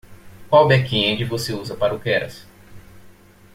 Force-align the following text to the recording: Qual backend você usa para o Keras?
Qual 0.49 0.67
backend 0.67 1.23
você 1.25 1.53
usa 1.53 1.75
para 1.75 1.93
o 1.93 1.99
Keras? 1.99 2.43